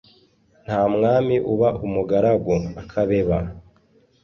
Nta 0.65 0.79
mwami 0.93 1.35
uba 1.53 1.69
umugaragu 1.85 2.53
(akabeba). 2.81 3.37